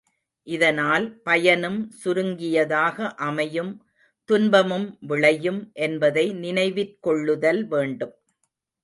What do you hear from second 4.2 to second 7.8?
துன்பமும் விளையும் என்பதை நினைவிற்கொள்ளுதல்